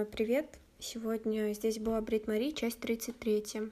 А, 0.00 0.04
Привет! 0.06 0.58
Сегодня 0.78 1.52
здесь 1.52 1.78
была 1.78 2.00
Брит 2.00 2.26
Мари, 2.26 2.52
часть 2.52 2.80
33. 2.80 3.70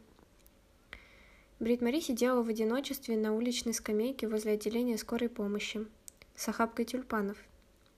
Брит 1.59 1.81
Мари 1.81 2.01
сидела 2.01 2.43
в 2.43 2.49
одиночестве 2.49 3.17
на 3.17 3.35
уличной 3.35 3.73
скамейке 3.73 4.29
возле 4.29 4.53
отделения 4.53 4.99
скорой 4.99 5.31
помощи 5.31 5.87
с 6.35 6.47
охапкой 6.47 6.85
тюльпанов, 6.85 7.39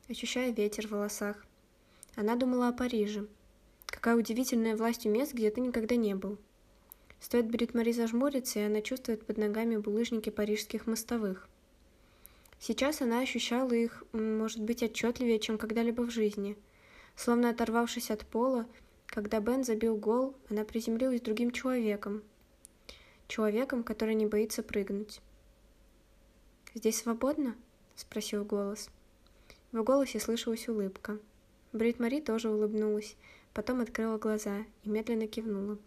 ощущая 0.09 0.53
ветер 0.53 0.87
в 0.87 0.93
волосах. 0.93 1.45
Она 2.15 2.37
думала 2.37 2.69
о 2.69 2.73
Париже. 2.73 3.27
Какая 3.87 4.15
удивительная 4.15 4.77
власть 4.77 5.07
у 5.07 5.11
мест, 5.11 5.35
где 5.35 5.51
ты 5.51 5.61
никогда 5.61 5.97
не 5.97 6.15
был. 6.15 6.39
Стоит 7.19 7.51
Брит 7.51 7.75
Мари 7.75 7.91
зажмуриться, 7.91 8.61
и 8.61 8.65
она 8.65 8.81
чувствует 8.81 9.27
под 9.27 9.39
ногами 9.39 9.77
булыжники 9.77 10.31
парижских 10.31 10.87
мостовых. 10.87 11.49
Сейчас 12.61 13.01
она 13.01 13.23
ощущала 13.23 13.73
их, 13.73 14.05
может 14.13 14.63
быть, 14.63 14.85
отчетливее, 14.85 15.41
чем 15.41 15.59
когда-либо 15.59 16.03
в 16.03 16.11
жизни. 16.11 16.57
Словно 17.17 17.51
оторвавшись 17.51 18.11
от 18.11 18.27
пола, 18.27 18.67
когда 19.07 19.41
Бен 19.41 19.65
забил 19.65 19.97
гол, 19.97 20.35
она 20.49 20.65
приземлилась 20.65 21.21
другим 21.21 21.51
человеком. 21.51 22.23
Человеком, 23.29 23.83
который 23.83 24.15
не 24.15 24.27
боится 24.27 24.63
прыгнуть. 24.63 25.21
«Здесь 26.75 27.01
свободно?»— 27.01 27.57
спросил 27.97 28.45
голос. 28.45 28.89
В 29.73 29.83
голосе 29.83 30.21
слышалась 30.21 30.69
улыбка. 30.69 31.19
Брит 31.73 31.99
Мари 32.01 32.21
тоже 32.21 32.49
улыбнулась, 32.49 33.17
потом 33.55 33.81
открыла 33.81 34.19
глаза 34.19 34.65
и 34.85 34.89
медленно 34.89 35.27
кивнула. 35.27 35.79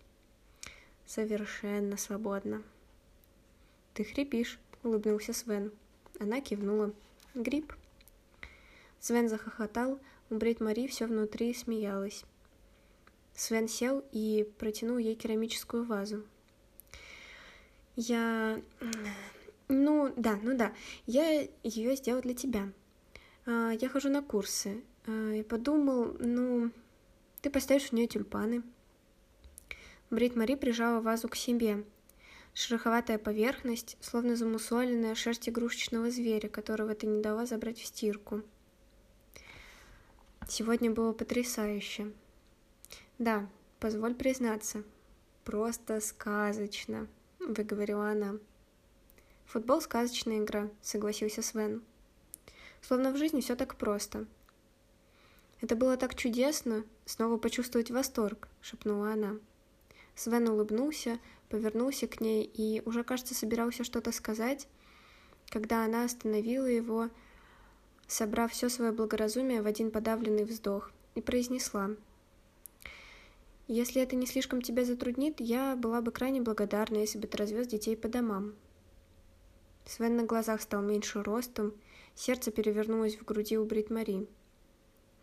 «Совершенно 1.06 1.98
свободно». 1.98 2.64
«Ты 3.94 4.04
хрипишь»,— 4.04 4.60
улыбнулся 4.84 5.34
Свен. 5.34 5.72
Она 6.20 6.42
кивнула. 6.42 6.94
«Гриб». 7.34 7.74
Свен 9.00 9.28
захохотал, 9.28 10.00
у 10.34 10.38
Брит 10.38 10.60
Мари 10.60 10.88
все 10.88 11.06
внутри 11.06 11.54
смеялась. 11.54 12.24
Свен 13.36 13.68
сел 13.68 14.04
и 14.12 14.50
протянул 14.58 14.98
ей 14.98 15.16
керамическую 15.16 15.86
вазу. 15.86 16.24
«Я... 17.96 18.60
Ну, 19.68 20.12
да, 20.18 20.40
ну 20.42 20.58
да, 20.58 20.74
я 21.06 21.48
ее 21.64 21.96
сделал 21.96 22.22
для 22.22 22.34
тебя. 22.34 22.72
А, 23.46 23.72
я 23.72 23.90
хожу 23.90 24.10
на 24.10 24.22
курсы. 24.22 24.84
А, 25.06 25.32
и 25.32 25.44
подумал, 25.44 26.16
ну, 26.20 26.72
ты 27.42 27.50
поставишь 27.50 27.90
в 27.90 27.94
нее 27.94 28.08
тюльпаны». 28.08 28.64
Брит 30.10 30.36
Мари 30.36 30.56
прижала 30.56 31.00
вазу 31.00 31.30
к 31.30 31.36
себе, 31.36 31.84
Шероховатая 32.56 33.18
поверхность, 33.18 33.98
словно 34.00 34.36
замусоленная 34.36 35.16
шерсть 35.16 35.50
игрушечного 35.50 36.12
зверя, 36.12 36.50
которого 36.50 36.94
ты 36.94 37.08
не 37.08 37.20
дала 37.20 37.48
забрать 37.48 37.80
в 37.80 37.86
стирку. 37.86 38.44
Сегодня 40.48 40.92
было 40.92 41.14
потрясающе. 41.14 42.12
Да, 43.18 43.48
позволь 43.80 44.14
признаться, 44.14 44.84
просто 45.46 46.02
сказочно, 46.02 47.08
выговорила 47.40 48.10
она. 48.10 48.36
Футбол— 49.46 49.82
сказочная 49.82 50.40
игра, 50.40 50.70
согласился 50.82 51.42
Свен. 51.42 51.82
Словно 52.82 53.12
в 53.12 53.18
жизни 53.18 53.42
все 53.42 53.56
так 53.56 53.76
просто. 53.76 54.26
Это 55.62 55.76
было 55.76 55.96
так 55.96 56.16
чудесно, 56.16 56.84
снова 57.06 57.38
почувствовать 57.38 57.92
восторг, 57.92 58.50
шепнула 58.62 59.14
она. 59.14 59.38
Свен 60.16 60.50
улыбнулся, 60.50 61.20
повернулся 61.50 62.08
к 62.08 62.20
ней 62.20 62.44
и 62.44 62.82
уже, 62.86 63.04
кажется, 63.04 63.34
собирался 63.34 63.84
что-то 63.84 64.12
сказать, 64.12 64.68
когда 65.50 65.86
она 65.86 66.04
остановила 66.04 66.66
его, 66.66 67.10
собрав 68.14 68.52
все 68.52 68.70
свое 68.70 68.92
благоразумие 68.92 69.62
в 69.62 69.66
один 69.66 69.90
подавленный 69.90 70.46
вздох, 70.46 70.92
и 71.16 71.22
произнесла. 71.22 71.90
«Если 73.68 74.02
это 74.02 74.16
не 74.16 74.28
слишком 74.28 74.62
тебя 74.62 74.86
затруднит, 74.86 75.40
я 75.40 75.76
была 75.76 76.02
бы 76.02 76.12
крайне 76.12 76.42
благодарна, 76.42 76.98
если 76.98 77.18
бы 77.18 77.28
ты 77.28 77.38
развез 77.38 77.68
детей 77.68 77.98
по 77.98 78.08
домам». 78.08 78.54
Свен 79.86 80.16
на 80.16 80.24
глазах 80.24 80.62
стал 80.62 80.82
меньше 80.82 81.24
ростом, 81.24 81.74
сердце 82.14 82.52
перевернулось 82.52 83.18
в 83.18 83.26
груди 83.26 83.58
у 83.58 83.66
Брит 83.66 83.90
Мари. 83.90 84.28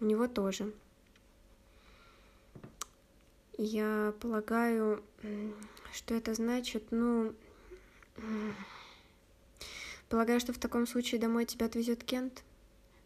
У 0.01 0.05
него 0.05 0.27
тоже. 0.27 0.73
Я 3.57 4.15
полагаю, 4.21 5.03
что 5.93 6.15
это 6.15 6.35
значит, 6.35 6.89
ну... 6.91 7.35
Полагаю, 10.09 10.41
что 10.41 10.53
в 10.53 10.59
таком 10.59 10.87
случае 10.87 11.21
домой 11.21 11.45
тебя 11.45 11.67
отвезет 11.67 12.03
Кент? 12.03 12.43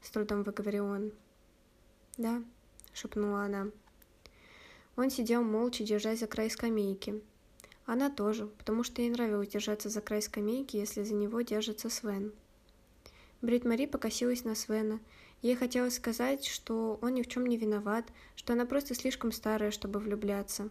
С 0.04 0.10
трудом 0.10 0.44
выговорил 0.44 0.87
он. 0.87 1.12
Да, 2.16 2.44
шепнула 2.92 3.42
она. 3.42 3.70
Он 4.94 5.10
сидел 5.10 5.42
молча, 5.42 5.82
держась 5.82 6.20
за 6.20 6.28
край 6.28 6.48
скамейки. 6.48 7.20
Она 7.87 8.09
тоже, 8.09 8.47
потому 8.47 8.84
что 8.84 9.03
ей 9.03 9.10
нравилось 9.10 9.48
держаться 9.48 9.88
за 9.88 10.00
край 10.00 10.22
скамейки, 10.22 10.76
если 10.76 11.03
за 11.03 11.15
него 11.15 11.41
держится 11.41 11.91
Свен. 11.91 12.32
Брит 13.42 13.65
Мари 13.65 13.87
покосилась 13.87 14.44
на 14.44 14.54
Свена, 14.54 15.00
Ей 15.44 15.56
хотелось 15.56 15.97
сказать, 15.97 16.47
что 16.47 16.98
он 17.03 17.12
ни 17.12 17.21
в 17.21 17.28
чем 17.28 17.44
не 17.44 17.59
виноват, 17.59 18.06
что 18.34 18.54
она 18.54 18.65
просто 18.65 18.94
слишком 18.94 19.31
старая, 19.31 19.71
чтобы 19.71 20.00
влюбляться, 20.00 20.71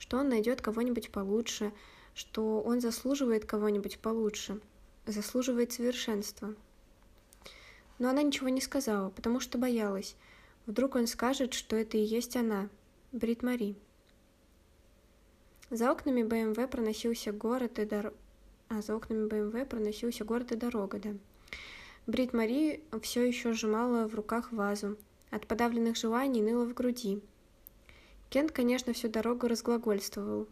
что 0.00 0.18
он 0.18 0.28
найдет 0.28 0.60
кого-нибудь 0.60 1.12
получше, 1.12 1.72
что 2.12 2.60
он 2.60 2.80
заслуживает 2.80 3.44
кого-нибудь 3.44 4.00
получше, 4.00 4.60
заслуживает 5.06 5.70
совершенства. 5.70 6.56
Но 8.00 8.08
она 8.08 8.22
ничего 8.22 8.48
не 8.48 8.62
сказала, 8.62 9.10
потому 9.10 9.38
что 9.38 9.58
боялась. 9.58 10.16
Вдруг 10.66 10.96
он 10.96 11.06
скажет, 11.06 11.52
что 11.52 11.76
это 11.76 11.98
и 11.98 12.02
есть 12.02 12.34
она, 12.34 12.68
Брит 13.12 13.42
Мари. 13.42 13.76
За 15.68 15.92
окнами 15.92 16.22
БМВ 16.22 16.68
проносился 16.70 17.30
город 17.30 17.78
и 17.78 17.84
дор... 17.84 18.14
А, 18.70 18.80
за 18.80 18.96
окнами 18.96 19.28
БМВ 19.28 19.68
проносился 19.68 20.24
город 20.24 20.50
и 20.50 20.56
дорога, 20.56 20.98
да. 20.98 21.10
Брит 22.06 22.32
Мари 22.32 22.82
все 23.02 23.22
еще 23.22 23.52
сжимала 23.52 24.08
в 24.08 24.14
руках 24.14 24.50
вазу. 24.50 24.96
От 25.30 25.46
подавленных 25.46 25.96
желаний 25.96 26.40
ныло 26.40 26.64
в 26.64 26.72
груди. 26.72 27.20
Кент, 28.30 28.50
конечно, 28.50 28.94
всю 28.94 29.08
дорогу 29.08 29.46
разглагольствовал. 29.46 30.48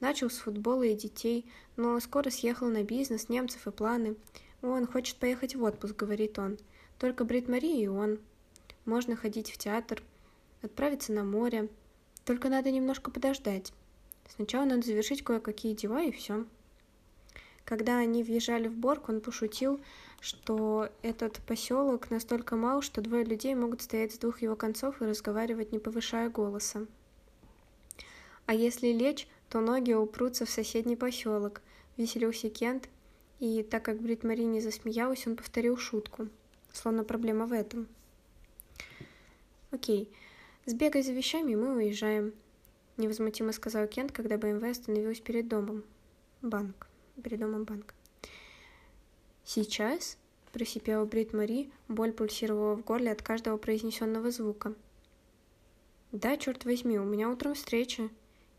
Начал 0.00 0.30
с 0.30 0.38
футбола 0.38 0.82
и 0.82 0.96
детей, 0.96 1.46
но 1.76 2.00
скоро 2.00 2.30
съехал 2.30 2.68
на 2.68 2.82
бизнес, 2.82 3.28
немцев 3.28 3.68
и 3.68 3.70
планы. 3.70 4.16
Он 4.62 4.86
хочет 4.86 5.16
поехать 5.16 5.56
в 5.56 5.62
отпуск, 5.62 5.96
говорит 5.96 6.38
он. 6.38 6.58
Только 6.98 7.24
Брит 7.24 7.48
Мари 7.48 7.82
и 7.82 7.88
он. 7.88 8.20
Можно 8.84 9.16
ходить 9.16 9.50
в 9.50 9.58
театр, 9.58 10.02
отправиться 10.62 11.12
на 11.12 11.24
море. 11.24 11.68
Только 12.24 12.48
надо 12.48 12.70
немножко 12.70 13.10
подождать. 13.10 13.72
Сначала 14.28 14.64
надо 14.64 14.82
завершить 14.82 15.24
кое-какие 15.24 15.74
дела 15.74 16.02
и 16.02 16.12
все. 16.12 16.44
Когда 17.64 17.98
они 17.98 18.22
въезжали 18.22 18.68
в 18.68 18.74
Борг, 18.74 19.08
он 19.08 19.20
пошутил, 19.20 19.80
что 20.20 20.88
этот 21.02 21.38
поселок 21.46 22.10
настолько 22.10 22.56
мал, 22.56 22.82
что 22.82 23.00
двое 23.00 23.24
людей 23.24 23.54
могут 23.54 23.82
стоять 23.82 24.14
с 24.14 24.18
двух 24.18 24.42
его 24.42 24.56
концов 24.56 25.00
и 25.00 25.04
разговаривать, 25.04 25.72
не 25.72 25.78
повышая 25.78 26.28
голоса. 26.28 26.86
А 28.46 28.54
если 28.54 28.88
лечь, 28.88 29.28
то 29.48 29.60
ноги 29.60 29.92
упрутся 29.92 30.44
в 30.44 30.50
соседний 30.50 30.96
поселок, 30.96 31.62
веселился 31.96 32.50
Кент, 32.50 32.88
и 33.42 33.64
так 33.64 33.84
как 33.84 34.00
Брит 34.00 34.22
Мари 34.22 34.42
не 34.42 34.60
засмеялась, 34.60 35.26
он 35.26 35.34
повторил 35.34 35.76
шутку, 35.76 36.28
словно 36.72 37.02
проблема 37.02 37.46
в 37.46 37.52
этом. 37.52 37.88
«Окей, 39.72 40.08
сбегай 40.64 41.02
за 41.02 41.10
вещами, 41.10 41.56
мы 41.56 41.74
уезжаем»,— 41.74 42.34
невозмутимо 42.98 43.50
сказал 43.50 43.88
Кент, 43.88 44.12
когда 44.12 44.38
БМВ 44.38 44.62
остановилась 44.62 45.18
перед 45.18 45.48
домом. 45.48 45.82
Банк. 46.40 46.86
Перед 47.20 47.40
домом 47.40 47.64
банк. 47.64 47.94
«Сейчас?»— 49.44 50.18
просипела 50.52 51.04
Брит 51.04 51.32
Мари, 51.32 51.68
боль 51.88 52.12
пульсировала 52.12 52.76
в 52.76 52.84
горле 52.84 53.10
от 53.10 53.22
каждого 53.22 53.56
произнесенного 53.56 54.30
звука. 54.30 54.72
«Да, 56.12 56.36
черт 56.36 56.64
возьми, 56.64 56.96
у 56.96 57.04
меня 57.04 57.28
утром 57.28 57.54
встреча. 57.54 58.08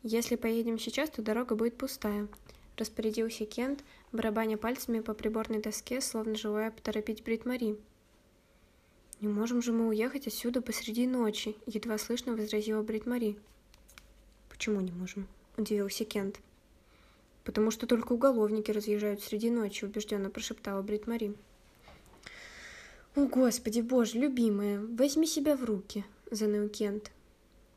Если 0.02 0.36
поедем 0.36 0.78
сейчас, 0.78 1.10
то 1.10 1.22
дорога 1.22 1.56
будет 1.56 1.78
пустая»,— 1.78 2.28
распорядился 2.78 3.46
Кент, 3.46 3.84
барабаня 4.12 4.58
пальцами 4.58 5.00
по 5.00 5.14
приборной 5.14 5.62
доске, 5.62 6.02
словно 6.02 6.36
желая 6.36 6.72
поторопить 6.72 7.24
Брит 7.24 7.46
Мари. 7.46 7.78
«Не 9.22 9.28
можем 9.28 9.62
же 9.62 9.72
мы 9.72 9.88
уехать 9.88 10.28
отсюда 10.28 10.62
посреди 10.62 11.08
ночи»,— 11.08 11.56
едва 11.66 11.98
слышно 11.98 12.34
возразила 12.36 12.82
Брит 12.82 13.06
Мари. 13.06 13.38
«Почему 14.50 14.82
не 14.82 14.92
можем?»— 14.92 15.28
удивился 15.58 16.04
Кент. 16.04 16.40
«Потому 17.44 17.72
что 17.72 17.88
только 17.88 18.14
уголовники 18.14 18.72
разъезжают 18.72 19.22
среди 19.22 19.50
ночи»,— 19.50 19.86
убежденно 19.86 20.30
прошептала 20.30 20.82
Брит 20.82 21.08
Мари. 21.08 21.34
«О, 23.16 23.28
Господи, 23.28 23.82
Боже, 23.82 24.18
любимая, 24.18 24.80
возьми 24.80 25.28
себя 25.28 25.56
в 25.56 25.64
руки»,— 25.64 26.04
заныл 26.32 26.68
Кент. 26.68 27.12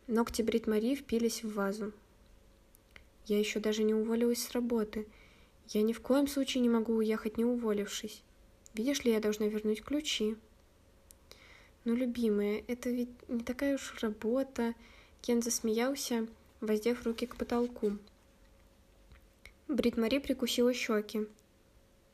Ногти 0.06 0.42
Брит 0.42 0.66
Мари 0.66 0.94
впились 0.94 1.42
в 1.44 1.52
вазу. 1.52 1.92
«Я 3.26 3.38
еще 3.38 3.60
даже 3.60 3.82
не 3.82 3.94
уволилась 3.94 4.42
с 4.42 4.52
работы. 4.52 5.06
Я 5.68 5.82
ни 5.82 5.92
в 5.92 6.00
коем 6.00 6.26
случае 6.26 6.62
не 6.62 6.68
могу 6.68 6.94
уехать, 6.94 7.38
не 7.38 7.44
уволившись. 7.44 8.22
Видишь 8.74 9.04
ли, 9.04 9.12
я 9.12 9.20
должна 9.20 9.46
вернуть 9.46 9.82
ключи». 9.82 10.36
«Ну, 11.84 11.94
любимая, 11.94 12.64
это 12.66 12.90
ведь 12.90 13.10
не 13.28 13.44
такая 13.44 13.76
уж 13.76 13.94
работа. 14.00 14.74
Кен 15.22 15.42
засмеялся, 15.42 16.26
воздев 16.60 17.04
руки 17.04 17.26
к 17.26 17.36
потолку. 17.36 17.98
Брит 19.68 19.96
Мари 19.96 20.18
прикусила 20.18 20.72
щеки. 20.72 21.26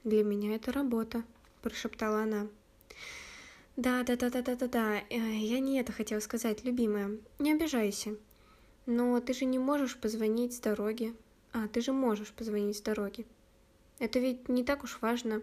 «Для 0.05 0.25
меня 0.25 0.55
это 0.55 0.73
работа»,— 0.73 1.23
прошептала 1.63 2.23
она. 2.23 2.49
«Да, 3.77 4.03
да, 4.03 4.17
да, 4.17 4.31
да, 4.31 4.43
да, 4.43 4.57
да, 4.57 4.67
да, 4.67 4.99
э, 5.11 5.17
я 5.19 5.61
не 5.61 5.79
это 5.79 5.93
хотела 5.93 6.21
сказать, 6.21 6.65
любимая. 6.65 7.19
Не 7.39 7.53
обижайся. 7.53 8.17
Но 8.87 9.21
ты 9.21 9.33
же 9.33 9.45
не 9.45 9.59
можешь 9.59 9.97
позвонить 9.97 10.55
с 10.55 10.61
дороги. 10.61 11.15
А, 11.53 11.69
ты 11.69 11.81
же 11.81 11.93
можешь 11.93 12.33
позвонить 12.33 12.79
с 12.79 12.81
дороги. 12.81 13.27
Это 13.99 14.19
ведь 14.19 14.49
не 14.49 14.65
так 14.65 14.85
уж 14.85 14.99
важно. 15.01 15.43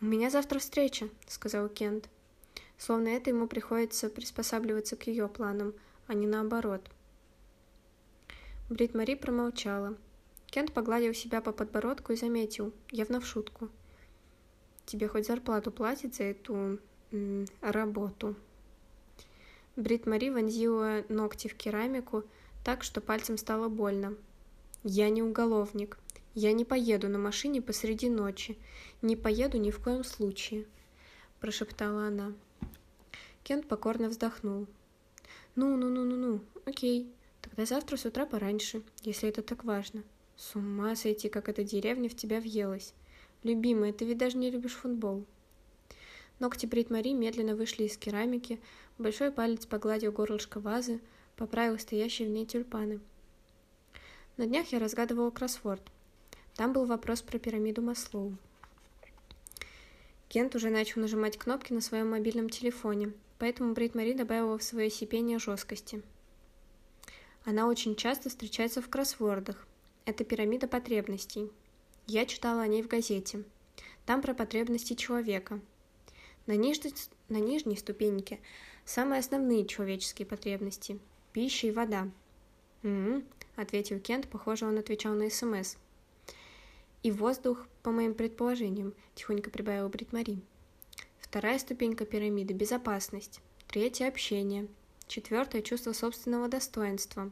У 0.00 0.06
меня 0.06 0.30
завтра 0.30 0.58
встреча, 0.58 1.08
сказал 1.26 1.68
Кент. 1.68 2.08
Словно 2.78 3.08
это 3.08 3.30
ему 3.30 3.46
приходится 3.46 4.08
приспосабливаться 4.08 4.96
к 4.96 5.06
ее 5.06 5.28
планам, 5.28 5.74
а 6.06 6.14
не 6.14 6.26
наоборот. 6.26 6.80
Брит 8.70 8.94
Мари 8.94 9.14
промолчала. 9.14 9.96
Кент 10.46 10.72
погладил 10.72 11.12
себя 11.12 11.40
по 11.40 11.52
подбородку 11.52 12.12
и 12.12 12.16
заметил, 12.16 12.72
явно 12.90 13.20
в 13.20 13.26
шутку. 13.26 13.68
«Тебе 14.86 15.06
хоть 15.06 15.26
зарплату 15.26 15.70
платят 15.70 16.14
за 16.14 16.24
эту... 16.24 16.78
М, 17.12 17.46
работу?» 17.60 18.34
Брит 19.76 20.06
Мари 20.06 20.30
вонзила 20.30 21.04
ногти 21.08 21.48
в 21.48 21.54
керамику 21.54 22.24
так, 22.64 22.82
что 22.82 23.00
пальцем 23.00 23.36
стало 23.38 23.68
больно. 23.68 24.16
«Я 24.82 25.10
не 25.10 25.22
уголовник. 25.22 25.98
Я 26.34 26.52
не 26.52 26.64
поеду 26.64 27.08
на 27.08 27.18
машине 27.18 27.60
посреди 27.60 28.08
ночи. 28.08 28.56
Не 29.02 29.16
поеду 29.16 29.58
ни 29.58 29.70
в 29.70 29.78
коем 29.78 30.04
случае»,– 30.04 30.66
прошептала 31.40 32.06
она. 32.06 32.32
Кент 33.42 33.66
покорно 33.66 34.08
вздохнул. 34.08 34.66
«Ну-ну-ну-ну-ну, 35.56 36.40
окей. 36.64 37.12
Тогда 37.42 37.64
завтра 37.64 37.96
с 37.96 38.04
утра 38.04 38.26
пораньше, 38.26 38.82
если 39.02 39.28
это 39.28 39.42
так 39.42 39.64
важно. 39.64 40.02
С 40.36 40.54
ума 40.54 40.94
сойти, 40.96 41.28
как 41.28 41.48
эта 41.48 41.64
деревня 41.64 42.08
в 42.08 42.14
тебя 42.14 42.40
въелась. 42.40 42.94
Любимая, 43.42 43.92
ты 43.92 44.04
ведь 44.04 44.18
даже 44.18 44.38
не 44.38 44.50
любишь 44.50 44.74
футбол». 44.74 45.24
Ногти 46.38 46.64
Брит 46.64 46.88
Мари 46.88 47.12
медленно 47.12 47.54
вышли 47.54 47.84
из 47.84 47.98
керамики, 47.98 48.60
большой 48.96 49.30
палец 49.30 49.66
погладил 49.66 50.10
горлышко 50.10 50.58
вазы, 50.58 51.00
поправил 51.40 51.78
стоящие 51.78 52.28
в 52.28 52.32
ней 52.32 52.44
тюльпаны. 52.44 53.00
На 54.36 54.46
днях 54.46 54.72
я 54.72 54.78
разгадывала 54.78 55.30
кроссворд. 55.30 55.80
Там 56.54 56.74
был 56.74 56.84
вопрос 56.84 57.22
про 57.22 57.38
пирамиду 57.38 57.80
Маслоу. 57.80 58.36
Кент 60.28 60.54
уже 60.54 60.68
начал 60.68 61.00
нажимать 61.00 61.38
кнопки 61.38 61.72
на 61.72 61.80
своем 61.80 62.10
мобильном 62.10 62.50
телефоне, 62.50 63.14
поэтому 63.38 63.72
Брит 63.72 63.94
Мари 63.94 64.12
добавила 64.12 64.58
в 64.58 64.62
свое 64.62 64.90
сипение 64.90 65.38
жесткости. 65.38 66.02
Она 67.46 67.68
очень 67.68 67.96
часто 67.96 68.28
встречается 68.28 68.82
в 68.82 68.90
кроссвордах. 68.90 69.66
Это 70.04 70.24
пирамида 70.24 70.68
потребностей. 70.68 71.50
Я 72.06 72.26
читала 72.26 72.60
о 72.60 72.66
ней 72.66 72.82
в 72.82 72.86
газете. 72.86 73.44
Там 74.04 74.20
про 74.20 74.34
потребности 74.34 74.92
человека. 74.92 75.58
На 76.44 76.54
нижней, 76.56 76.92
на 77.30 77.38
нижней 77.38 77.78
ступеньке 77.78 78.40
самые 78.84 79.20
основные 79.20 79.64
человеческие 79.64 80.26
потребности– 80.26 80.98
пища 81.32 81.66
и 81.66 81.70
вода. 81.70 82.08
«М-м», 82.82 83.24
ответил 83.56 84.00
Кент, 84.00 84.28
похоже, 84.28 84.66
он 84.66 84.78
отвечал 84.78 85.14
на 85.14 85.30
СМС. 85.30 85.76
«И 87.02 87.10
воздух, 87.10 87.66
по 87.82 87.90
моим 87.90 88.14
предположениям»,– 88.14 88.94
тихонько 89.14 89.50
прибавила 89.50 89.88
Брит 89.88 90.12
Мари. 90.12 90.40
Вторая 91.20 91.58
ступенька 91.58 92.04
пирамиды– 92.04 92.54
безопасность. 92.54 93.40
Третья– 93.68 94.06
общение. 94.08 94.66
Четвертое– 95.06 95.62
чувство 95.62 95.92
собственного 95.92 96.48
достоинства. 96.48 97.30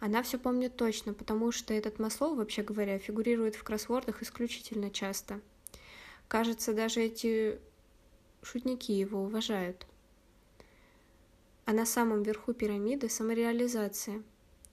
Она 0.00 0.22
все 0.22 0.38
помнит 0.38 0.76
точно, 0.76 1.14
потому 1.14 1.52
что 1.52 1.74
этот 1.74 1.98
Маслоу, 1.98 2.34
вообще 2.34 2.62
говоря, 2.62 2.98
фигурирует 2.98 3.54
в 3.54 3.62
кроссвордах 3.62 4.22
исключительно 4.22 4.90
часто. 4.90 5.40
Кажется, 6.28 6.72
даже 6.72 7.02
эти 7.02 7.58
шутники 8.42 8.92
его 8.92 9.22
уважают. 9.22 9.86
А 11.66 11.72
на 11.72 11.86
самом 11.86 12.22
верху 12.22 12.52
пирамиды 12.52 13.08
самореализация. 13.08 14.22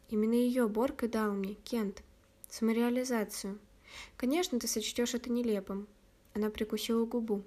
Именно 0.10 0.34
ее 0.34 0.68
Борг 0.68 1.04
и 1.04 1.08
дал 1.08 1.32
мне, 1.32 1.56
Кент. 1.64 2.04
Самореализацию. 2.50 3.60
Конечно, 4.18 4.60
ты 4.60 4.68
сочтешь 4.68 5.14
это 5.14 5.32
нелепым. 5.32 5.88
Она 6.34 6.50
прикусила 6.50 7.06
губу. 7.06 7.44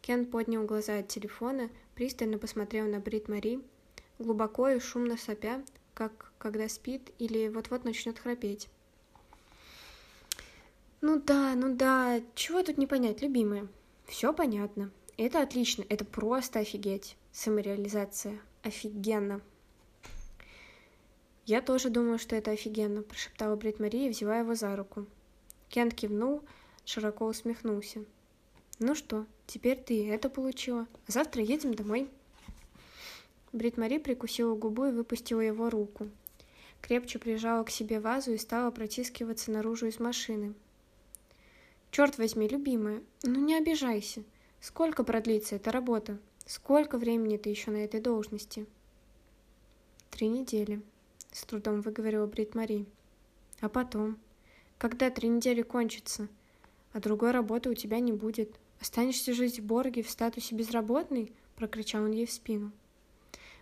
Кен 0.00 0.26
поднял 0.26 0.64
глаза 0.64 0.98
от 0.98 1.08
телефона, 1.08 1.70
пристально 1.94 2.38
посмотрел 2.38 2.86
на 2.86 3.00
Брит 3.00 3.28
Мари, 3.28 3.60
глубоко 4.18 4.68
и 4.68 4.78
шумно 4.78 5.16
сопя, 5.16 5.62
как 5.94 6.32
когда 6.38 6.68
спит 6.68 7.12
или 7.18 7.48
вот-вот 7.48 7.84
начнет 7.84 8.18
храпеть. 8.18 8.68
Ну 11.00 11.20
да, 11.20 11.54
ну 11.54 11.74
да, 11.74 12.20
чего 12.34 12.62
тут 12.62 12.78
не 12.78 12.86
понять, 12.86 13.22
любимая? 13.22 13.68
Все 14.06 14.32
понятно. 14.32 14.90
Это 15.16 15.42
отлично, 15.42 15.84
это 15.88 16.04
просто 16.04 16.60
офигеть. 16.60 17.16
Самореализация. 17.32 18.38
Офигенно. 18.64 19.42
Я 21.44 21.60
тоже 21.60 21.90
думаю, 21.90 22.18
что 22.18 22.34
это 22.34 22.50
офигенно, 22.52 23.02
прошептала 23.02 23.56
Брит 23.56 23.78
Мария, 23.78 24.08
взяла 24.08 24.38
его 24.38 24.54
за 24.54 24.74
руку. 24.74 25.04
Кент 25.68 25.92
кивнул, 25.92 26.42
широко 26.86 27.26
усмехнулся. 27.26 28.06
Ну 28.78 28.94
что, 28.94 29.26
теперь 29.46 29.76
ты 29.76 30.08
это 30.08 30.30
получила. 30.30 30.86
Завтра 31.06 31.42
едем 31.42 31.74
домой. 31.74 32.08
Брит 33.52 33.76
Мари 33.76 33.98
прикусила 33.98 34.56
губу 34.56 34.86
и 34.86 34.92
выпустила 34.92 35.42
его 35.42 35.68
руку. 35.68 36.08
Крепче 36.80 37.18
прижала 37.18 37.64
к 37.64 37.70
себе 37.70 38.00
вазу 38.00 38.32
и 38.32 38.38
стала 38.38 38.70
протискиваться 38.70 39.50
наружу 39.50 39.88
из 39.88 40.00
машины. 40.00 40.54
«Черт 41.90 42.16
возьми, 42.16 42.48
любимая, 42.48 43.02
ну 43.24 43.40
не 43.40 43.56
обижайся. 43.56 44.24
Сколько 44.60 45.04
продлится 45.04 45.56
эта 45.56 45.70
работа? 45.70 46.18
Сколько 46.46 46.98
времени 46.98 47.36
ты 47.36 47.48
еще 47.50 47.70
на 47.70 47.78
этой 47.78 48.00
должности?» 48.00 48.66
«Три 50.10 50.28
недели»,— 50.28 50.82
с 51.32 51.44
трудом 51.44 51.80
выговорила 51.80 52.26
Брит 52.26 52.54
Мари. 52.54 52.86
«А 53.60 53.68
потом? 53.68 54.18
Когда 54.78 55.10
три 55.10 55.28
недели 55.28 55.62
кончатся? 55.62 56.28
А 56.92 57.00
другой 57.00 57.30
работы 57.30 57.70
у 57.70 57.74
тебя 57.74 57.98
не 57.98 58.12
будет. 58.12 58.58
Останешься 58.80 59.32
жить 59.32 59.58
в 59.58 59.64
Борге 59.64 60.02
в 60.02 60.10
статусе 60.10 60.54
безработной?»— 60.54 61.32
прокричал 61.56 62.04
он 62.04 62.12
ей 62.12 62.26
в 62.26 62.32
спину. 62.32 62.72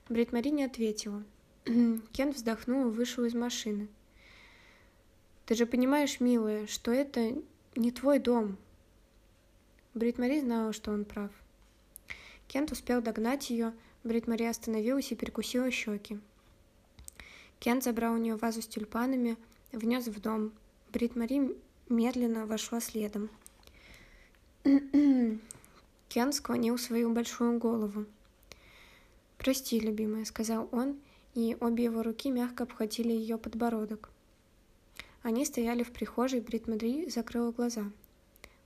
Брит 0.09 0.33
Мари 0.33 0.49
не 0.49 0.65
ответила. 0.65 1.23
Кен 1.65 2.33
вздохнул 2.33 2.89
и 2.89 2.91
вышел 2.91 3.25
из 3.25 3.35
машины. 3.35 3.89
«Ты 5.47 5.55
же 5.55 5.67
понимаешь, 5.67 6.21
милая, 6.21 6.67
что 6.67 6.91
это 6.91 7.41
не 7.77 7.93
твой 7.93 8.19
дом». 8.19 8.59
Брит 9.95 10.19
Мари 10.19 10.41
знала, 10.41 10.73
что 10.73 10.91
он 10.91 11.05
прав. 11.05 11.31
Кент 12.53 12.71
успел 12.71 13.01
догнать 13.01 13.49
ее, 13.49 13.73
Брит 14.05 14.27
Мари 14.27 14.45
остановилась 14.45 15.11
и 15.11 15.15
перекусила 15.15 15.71
щеки. 15.71 16.21
Кент 17.59 17.83
забрал 17.83 18.13
у 18.13 18.19
нее 18.19 18.37
вазу 18.37 18.61
с 18.61 18.67
тюльпанами, 18.67 19.39
внес 19.73 20.07
в 20.07 20.21
дом. 20.21 20.53
Брит 20.93 21.17
Мари 21.17 21.57
медленно 21.89 22.45
вошла 22.45 22.83
следом. 22.83 23.31
Кен 24.65 26.33
склонил 26.35 26.77
свою 26.77 27.15
большую 27.15 27.59
голову. 27.59 28.05
«Прости, 29.39 29.81
любимая»,— 29.81 30.25
сказал 30.27 30.69
он, 30.73 31.01
и 31.33 31.57
обе 31.59 31.85
его 31.85 32.03
руки 32.03 32.31
мягко 32.31 32.65
обхватили 32.65 33.13
ее 33.13 33.39
подбородок. 33.39 34.11
Они 35.23 35.47
стояли 35.47 35.85
в 35.85 35.91
прихожей, 35.91 36.41
Брит 36.41 36.69
Мадри 36.69 37.09
закрыла 37.09 37.51
глаза. 37.51 37.91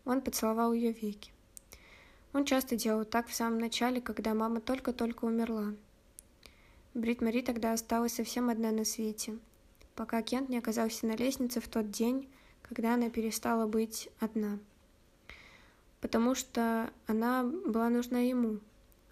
Он 0.04 0.22
поцеловал 0.22 0.72
ее 0.72 0.90
веки. 0.90 1.30
Он 2.32 2.44
часто 2.44 2.76
делал 2.76 3.04
так 3.04 3.28
в 3.28 3.34
самом 3.34 3.58
начале, 3.58 4.00
когда 4.00 4.34
мама 4.34 4.60
только-только 4.60 5.24
умерла. 5.24 5.74
Брит 6.94 7.20
Мари 7.20 7.42
тогда 7.42 7.72
осталась 7.72 8.14
совсем 8.14 8.48
одна 8.48 8.70
на 8.70 8.84
свете, 8.84 9.38
пока 9.94 10.22
Кент 10.22 10.48
не 10.48 10.58
оказался 10.58 11.06
на 11.06 11.16
лестнице 11.16 11.60
в 11.60 11.68
тот 11.68 11.90
день, 11.90 12.28
когда 12.62 12.94
она 12.94 13.10
перестала 13.10 13.66
быть 13.66 14.08
одна. 14.18 14.58
Потому 16.00 16.34
что 16.34 16.90
она 17.06 17.44
была 17.44 17.88
нужна 17.90 18.20
ему, 18.20 18.60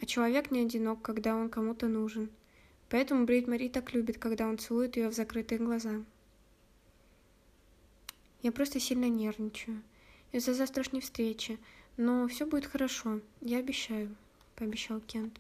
а 0.01 0.07
человек 0.07 0.51
не 0.51 0.61
одинок, 0.61 1.03
когда 1.03 1.37
он 1.37 1.49
кому-то 1.49 1.89
нужен. 1.89 2.31
Поэтому 2.89 3.27
Брит 3.27 3.49
Мари 3.49 3.69
так 3.69 3.93
любит, 3.93 4.19
когда 4.19 4.47
он 4.47 4.59
целует 4.59 4.97
ее 4.97 5.09
в 5.09 5.15
закрытые 5.15 5.59
глаза. 5.59 6.03
Я 8.43 8.53
просто 8.53 8.79
сильно 8.79 9.09
нервничаю 9.09 9.83
из-за 10.33 10.53
завтрашней 10.53 11.01
встречи, 11.01 11.59
но 11.97 12.27
все 12.27 12.45
будет 12.45 12.67
хорошо, 12.67 13.21
я 13.41 13.59
обещаю, 13.59 14.15
пообещал 14.57 15.01
Кент. 15.01 15.39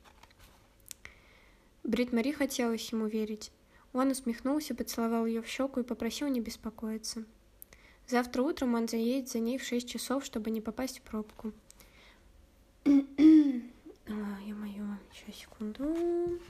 Брит 1.82 2.12
Мари 2.12 2.32
хотелось 2.32 2.90
ему 2.92 3.06
верить. 3.06 3.50
Он 3.92 4.10
усмехнулся, 4.10 4.74
поцеловал 4.74 5.26
ее 5.26 5.42
в 5.42 5.46
щеку 5.46 5.80
и 5.80 5.84
попросил 5.84 6.28
не 6.28 6.40
беспокоиться. 6.40 7.24
Завтра 8.06 8.42
утром 8.42 8.74
он 8.74 8.86
заедет 8.86 9.30
за 9.30 9.38
ней 9.38 9.58
в 9.58 9.64
шесть 9.64 9.88
часов, 9.88 10.24
чтобы 10.24 10.50
не 10.50 10.60
попасть 10.60 10.98
в 10.98 11.02
пробку. 11.02 11.52
Ой, 12.84 14.52
мое, 14.52 14.98
сейчас 15.12 15.36
секунду. 15.36 16.40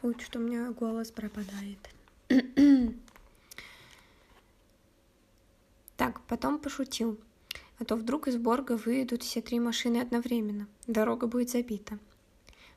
Фу, 0.00 0.14
что 0.20 0.38
у 0.38 0.42
меня 0.42 0.70
голос 0.70 1.10
пропадает 1.10 1.95
так, 5.96 6.20
потом 6.28 6.58
пошутил. 6.58 7.18
А 7.78 7.84
то 7.84 7.96
вдруг 7.96 8.28
из 8.28 8.36
Борга 8.36 8.76
выйдут 8.76 9.22
все 9.22 9.42
три 9.42 9.60
машины 9.60 9.98
одновременно. 9.98 10.66
Дорога 10.86 11.26
будет 11.26 11.50
забита. 11.50 11.98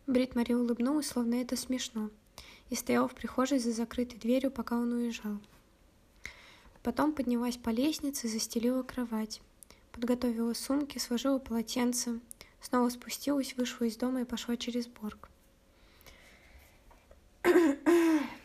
Брит 0.08 0.36
Мари 0.36 0.54
улыбнулась, 0.54 1.08
словно 1.08 1.36
это 1.36 1.56
смешно, 1.56 2.10
и 2.70 2.76
стояла 2.76 3.08
в 3.08 3.14
прихожей 3.14 3.60
за 3.60 3.72
закрытой 3.72 4.18
дверью, 4.18 4.52
пока 4.52 4.76
он 4.76 4.92
уезжал. 4.92 5.40
Потом 6.82 7.14
поднялась 7.14 7.58
по 7.58 7.70
лестнице, 7.70 8.28
застелила 8.28 8.84
кровать, 8.84 9.42
подготовила 9.92 10.54
сумки, 10.54 10.98
сложила 10.98 11.38
полотенце, 11.40 12.20
снова 12.62 12.90
спустилась, 12.90 13.56
вышла 13.56 13.86
из 13.86 13.98
дома 13.98 14.22
и 14.22 14.26
пошла 14.26 14.58
через 14.58 14.88
Борг. 14.88 15.30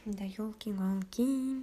Да 0.05 0.25
елки-галки. 0.25 1.63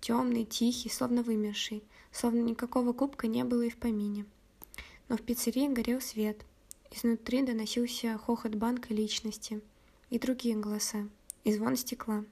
Темный, 0.00 0.44
тихий, 0.44 0.90
словно 0.90 1.22
вымерший, 1.22 1.82
словно 2.12 2.40
никакого 2.40 2.92
кубка 2.92 3.26
не 3.26 3.44
было 3.44 3.62
и 3.62 3.70
в 3.70 3.76
помине. 3.76 4.26
Но 5.08 5.16
в 5.16 5.22
пиццерии 5.22 5.68
горел 5.68 6.00
свет— 6.00 6.44
Изнутри 6.96 7.42
доносился 7.42 8.16
хохот 8.18 8.54
банка 8.54 8.94
личности 8.94 9.60
и 10.10 10.18
другие 10.20 10.54
голоса, 10.54 11.08
и 11.42 11.52
звон 11.52 11.74
стекла, 11.74 12.24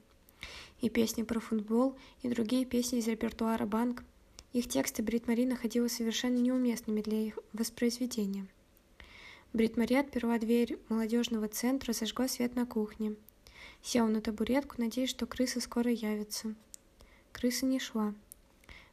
и 0.81 0.89
песни 0.89 1.25
про 1.25 1.41
футбол, 1.41 1.97
и 2.23 2.29
другие 2.29 2.65
песни 2.65 3.01
из 3.01 3.09
репертуара 3.09 3.67
банк. 3.67 4.05
Их 4.53 4.69
тексты 4.69 5.03
Брит 5.03 5.27
Мари 5.27 5.47
находила 5.47 5.89
совершенно 5.89 6.37
неуместными 6.37 7.01
для 7.01 7.19
их 7.19 7.41
воспроизведения. 7.53 8.47
Брит 9.53 9.77
Мари 9.77 9.95
отперла 9.95 10.39
дверь 10.39 10.79
молодежного 10.89 11.49
центра, 11.49 11.93
зажгла 11.93 12.29
свет 12.29 12.55
на 12.55 12.65
кухне. 12.65 13.17
Села 13.83 14.07
на 14.07 14.21
табуретку, 14.21 14.77
надеясь, 14.79 15.11
что 15.11 15.27
крыса 15.27 15.61
скоро 15.61 15.91
явится. 15.91 16.55
Крыса 17.33 17.67
не 17.67 17.79
шла. 17.79 18.15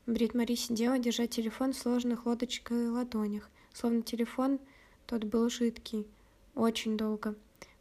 Брит 0.06 0.34
Мари 0.34 0.56
сидела, 0.56 0.98
держа 0.98 1.28
телефон 1.28 1.74
в 1.74 1.78
сложенных 1.78 2.26
лодочкой 2.26 2.90
ладонях, 2.90 3.50
словно 3.74 4.02
телефон— 4.02 4.60
тот 5.10 5.24
был 5.24 5.50
жидкий. 5.50 6.06
Очень 6.54 6.96
долго. 6.96 7.34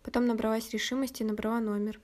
Потом 0.03 0.25
набралась 0.25 0.71
решимости 0.71 1.23
и 1.23 1.27
набрала 1.27 1.61
номер. 1.61 2.01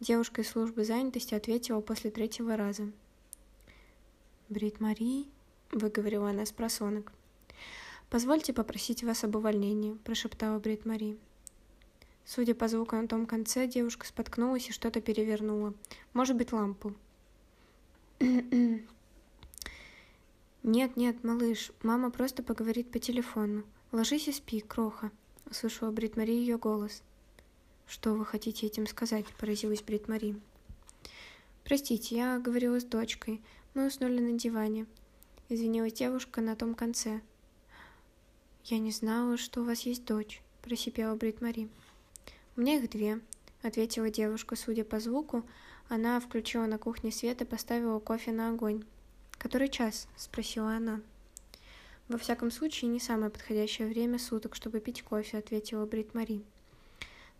Девушка 0.00 0.40
из 0.40 0.48
службы 0.48 0.84
занятости 0.84 1.34
ответила 1.34 1.80
после 1.80 2.10
третьего 2.10 2.56
раза. 2.56 2.90
«Брит 4.48 4.80
Мари»,— 4.80 5.26
выговорила 5.70 6.30
она 6.30 6.46
с 6.46 6.50
просонок. 6.50 7.12
«Позвольте 8.08 8.52
попросить 8.52 9.04
вас 9.04 9.22
об 9.22 9.36
увольнении»,— 9.36 9.92
прошептала 10.04 10.58
Брит 10.58 10.84
Мари. 10.84 11.16
Судя 12.32 12.54
по 12.54 12.68
звуку 12.68 12.94
на 12.94 13.08
том 13.08 13.26
конце, 13.26 13.66
девушка 13.66 14.06
споткнулась 14.06 14.68
и 14.68 14.72
что-то 14.72 15.00
перевернула. 15.00 15.74
Может 16.12 16.36
быть, 16.36 16.52
лампу. 16.52 16.94
«Нет, 18.20 18.86
нет, 20.62 21.24
малыш, 21.24 21.72
мама 21.82 22.12
просто 22.12 22.44
поговорит 22.44 22.92
по 22.92 23.00
телефону. 23.00 23.64
«Ложись 23.90 24.28
и 24.28 24.32
спи, 24.32 24.60
кроха»,— 24.60 25.10
услышала 25.50 25.90
Брит 25.90 26.16
Мари 26.16 26.30
ее 26.30 26.56
голос. 26.56 27.02
«Что 27.88 28.14
вы 28.14 28.24
хотите 28.24 28.68
этим 28.68 28.86
сказать?»— 28.86 29.26
поразилась 29.40 29.82
Брит 29.82 30.06
Мари. 30.06 30.36
«Простите, 31.64 32.14
я 32.14 32.38
говорила 32.38 32.78
с 32.78 32.84
дочкой. 32.84 33.40
Мы 33.74 33.88
уснули 33.88 34.20
на 34.20 34.38
диване»,— 34.38 34.86
извинилась 35.48 35.94
девушка 35.94 36.40
на 36.42 36.54
том 36.54 36.76
конце. 36.76 37.22
«Я 38.66 38.78
не 38.78 38.92
знала, 38.92 39.36
что 39.36 39.62
у 39.62 39.64
вас 39.64 39.80
есть 39.80 40.04
дочь»,— 40.04 40.42
просипела 40.62 41.16
Брит 41.16 41.40
Мари. 41.40 41.68
«У 42.56 42.60
меня 42.60 42.76
их 42.76 42.90
две»,— 42.90 43.20
ответила 43.62 44.10
девушка. 44.10 44.56
Судя 44.56 44.84
по 44.84 45.00
звуку, 45.00 45.44
она 45.88 46.18
включила 46.20 46.66
на 46.66 46.78
кухне 46.78 47.12
свет 47.12 47.42
и 47.42 47.44
поставила 47.44 47.98
кофе 47.98 48.32
на 48.32 48.50
огонь. 48.50 48.84
«Который 49.38 49.68
час?»— 49.68 50.08
спросила 50.16 50.72
она. 50.72 51.00
«Во 52.08 52.18
всяком 52.18 52.50
случае, 52.50 52.90
не 52.90 53.00
самое 53.00 53.30
подходящее 53.30 53.88
время 53.88 54.18
суток, 54.18 54.54
чтобы 54.54 54.80
пить 54.80 55.02
кофе»,— 55.02 55.38
ответила 55.38 55.86
Брит 55.86 56.12
Мари. 56.12 56.42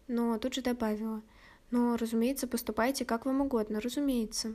Но 0.06 0.38
тут 0.38 0.54
же 0.54 0.62
добавила. 0.62 1.22
«Но, 1.70 1.96
разумеется, 1.96 2.46
поступайте 2.46 3.04
как 3.04 3.26
вам 3.26 3.40
угодно, 3.40 3.80
разумеется». 3.80 4.54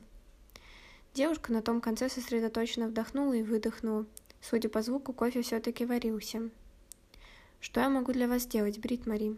Девушка 1.14 1.54
на 1.54 1.62
том 1.62 1.80
конце 1.82 2.10
сосредоточенно 2.10 2.88
вдохнула 2.88 3.34
и 3.34 3.44
выдохнула. 3.44 4.06
Судя 4.42 4.70
по 4.70 4.82
звуку, 4.82 5.14
кофе 5.14 5.42
все-таки 5.42 5.86
варился. 5.86 6.50
«Что 7.60 7.80
я 7.82 7.90
могу 7.90 8.12
для 8.12 8.28
вас 8.28 8.44
сделать, 8.44 8.80
Брит 8.80 9.06
Мари?» 9.06 9.38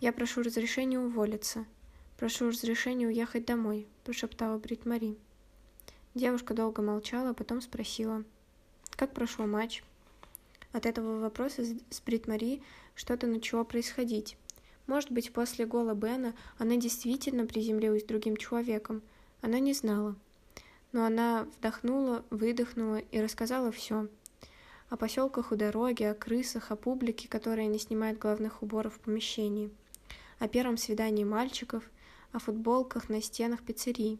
«Я 0.00 0.12
прошу 0.12 0.42
разрешения 0.42 0.98
уволиться. 0.98 1.64
Прошу 2.18 2.48
разрешения 2.48 3.06
уехать 3.06 3.44
домой»,— 3.44 3.86
прошептала 4.04 4.58
Брит 4.58 4.86
Мари. 4.86 5.16
Девушка 6.14 6.54
долго 6.54 6.82
молчала, 6.82 7.30
а 7.30 7.34
потом 7.34 7.60
спросила— 7.60 8.24
как 8.98 9.12
прошел 9.12 9.46
матч? 9.46 9.84
От 10.72 10.84
этого 10.84 11.20
вопроса 11.20 11.62
с 11.64 12.00
Брит 12.00 12.26
Мари 12.26 12.60
что-то 12.96 13.28
начало 13.28 13.62
происходить. 13.62 14.36
Может 14.88 15.12
быть, 15.12 15.32
после 15.32 15.66
гола 15.66 15.94
Бена 15.94 16.34
она 16.58 16.74
действительно 16.74 17.46
приземлилась 17.46 18.02
другим 18.02 18.36
человеком. 18.36 19.02
Она 19.40 19.60
не 19.60 19.72
знала. 19.72 20.16
Но 20.90 21.04
она 21.04 21.46
вдохнула, 21.58 22.24
выдохнула 22.30 22.96
и 22.96 23.20
рассказала 23.20 23.70
все. 23.70 24.08
О 24.88 24.96
поселках 24.96 25.52
у 25.52 25.54
дороги, 25.54 26.02
о 26.02 26.14
крысах, 26.14 26.72
о 26.72 26.76
публике, 26.76 27.28
которая 27.28 27.66
не 27.66 27.78
снимает 27.78 28.18
главных 28.18 28.64
уборов 28.64 28.96
в 28.96 28.98
помещении. 28.98 29.70
О 30.38 30.46
первом 30.48 30.76
свидании 30.76 31.24
мальчиков, 31.24 31.82
о 32.32 32.38
футболках 32.38 33.08
на 33.08 33.20
стенах 33.20 33.62
пиццерий. 33.62 34.18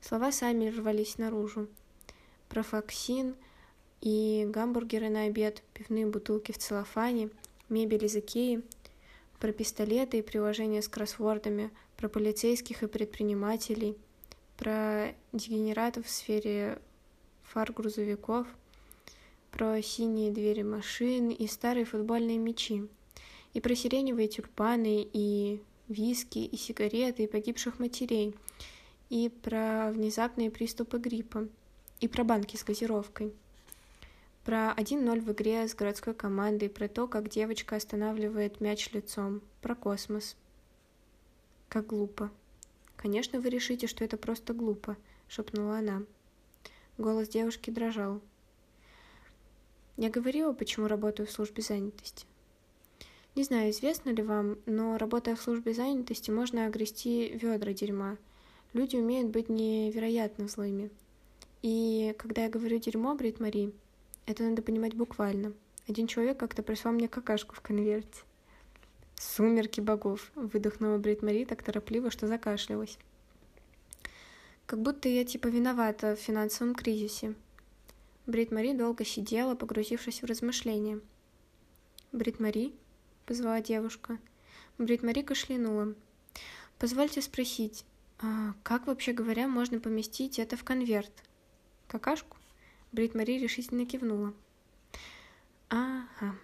Слова 0.00 0.32
сами 0.32 0.68
рвались 0.68 1.18
наружу. 1.18 1.68
Про 2.48 2.62
Фоксин, 2.62 3.34
и 4.00 4.46
гамбургеры 4.48 5.08
на 5.08 5.24
обед, 5.24 5.62
пивные 5.74 6.06
бутылки 6.06 6.52
в 6.52 6.58
целлофане, 6.58 7.30
мебель 7.68 8.04
из 8.04 8.16
Икеи, 8.16 8.62
про 9.40 9.52
пистолеты 9.52 10.18
и 10.18 10.22
приложения 10.22 10.80
с 10.80 10.88
кроссвордами, 10.88 11.70
про 11.96 12.08
полицейских 12.08 12.82
и 12.82 12.86
предпринимателей, 12.86 13.96
про 14.56 15.14
дегенератов 15.32 16.06
в 16.06 16.10
сфере 16.10 16.80
фар 17.42 17.72
грузовиков, 17.72 18.46
про 19.50 19.80
синие 19.82 20.30
двери 20.30 20.62
машин 20.62 21.30
и 21.30 21.46
старые 21.46 21.84
футбольные 21.84 22.38
мячи, 22.38 22.88
и 23.56 23.60
про 23.60 23.74
сиреневые 23.74 24.28
тюльпаны, 24.28 25.08
и 25.12 25.62
виски, 25.88 26.40
и 26.40 26.56
сигареты, 26.56 27.24
и 27.24 27.26
погибших 27.26 27.78
матерей, 27.78 28.34
и 29.08 29.28
про 29.28 29.90
внезапные 29.92 30.50
приступы 30.50 30.98
гриппа, 30.98 31.48
и 32.00 32.08
про 32.08 32.24
банки 32.24 32.56
с 32.56 32.64
газировкой– 32.64 33.32
про 34.46 34.72
1-0 34.76 35.22
в 35.22 35.32
игре 35.32 35.66
с 35.66 35.74
городской 35.74 36.14
командой, 36.14 36.70
про 36.70 36.86
то, 36.86 37.08
как 37.08 37.28
девочка 37.28 37.74
останавливает 37.74 38.60
мяч 38.60 38.92
лицом, 38.92 39.42
про 39.60 39.74
космос. 39.74 40.36
Как 41.68 41.88
глупо. 41.88 42.30
Конечно, 42.94 43.40
вы 43.40 43.48
решите, 43.50 43.88
что 43.88 44.04
это 44.04 44.16
просто 44.16 44.54
глупо, 44.54 44.96
шепнула 45.26 45.78
она. 45.78 46.04
Голос 46.96 47.26
девушки 47.26 47.70
дрожал. 47.70 48.20
Я 49.96 50.10
говорила, 50.10 50.52
почему 50.52 50.86
работаю 50.86 51.26
в 51.26 51.32
службе 51.32 51.64
занятости. 51.64 52.24
Не 53.36 53.44
знаю, 53.44 53.70
известно 53.70 54.08
ли 54.08 54.22
вам, 54.22 54.56
но 54.64 54.96
работая 54.96 55.36
в 55.36 55.42
службе 55.42 55.74
занятости, 55.74 56.30
можно 56.30 56.64
огрести 56.64 57.28
ведра 57.28 57.74
дерьма. 57.74 58.16
Люди 58.72 58.96
умеют 58.96 59.28
быть 59.28 59.50
невероятно 59.50 60.48
злыми. 60.48 60.88
И 61.60 62.14
когда 62.16 62.44
я 62.44 62.48
говорю 62.48 62.78
дерьмо, 62.78 63.14
Брит 63.14 63.38
Мари, 63.38 63.74
это 64.24 64.42
надо 64.42 64.62
понимать 64.62 64.94
буквально. 64.94 65.52
Один 65.86 66.06
человек 66.06 66.38
как-то 66.38 66.62
прислал 66.62 66.94
мне 66.94 67.08
какашку 67.08 67.54
в 67.54 67.60
конверте. 67.60 68.22
«Сумерки 69.16 69.82
богов!»— 69.82 70.32
выдохнула 70.34 70.96
Брит 70.96 71.22
Мари 71.22 71.44
так 71.44 71.62
торопливо, 71.62 72.10
что 72.10 72.26
закашлялась. 72.26 72.98
«Как 74.64 74.80
будто 74.80 75.10
я 75.10 75.26
типа 75.26 75.48
виновата 75.48 76.16
в 76.16 76.20
финансовом 76.20 76.74
кризисе». 76.74 77.34
Брит 78.26 78.50
Мари 78.50 78.72
долго 78.72 79.04
сидела, 79.04 79.54
погрузившись 79.54 80.22
в 80.22 80.26
размышления. 80.26 81.00
«Брит 82.12 82.40
Мари?»— 82.40 82.72
позвала 83.26 83.60
девушка. 83.60 84.18
Брит 84.78 85.02
Мари 85.02 85.22
кашлянула. 85.22 85.94
«Позвольте 86.78 87.20
спросить, 87.22 87.84
а 88.18 88.54
как 88.62 88.86
вообще 88.86 89.12
говоря 89.12 89.48
можно 89.48 89.80
поместить 89.80 90.38
это 90.38 90.56
в 90.56 90.64
конверт? 90.64 91.12
Какашку?» 91.88 92.36
Брит 92.92 93.14
Мари 93.14 93.32
решительно 93.32 93.84
кивнула. 93.84 94.32
Ага. 95.68 96.36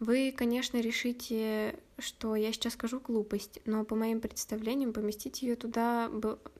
Вы, 0.00 0.32
конечно, 0.36 0.78
решите, 0.78 1.78
что 1.98 2.34
я 2.36 2.52
сейчас 2.52 2.72
скажу 2.72 3.00
глупость, 3.00 3.60
но 3.66 3.84
по 3.84 3.94
моим 3.94 4.20
представлениям 4.20 4.92
поместить 4.92 5.42
ее 5.42 5.56
туда 5.56 6.10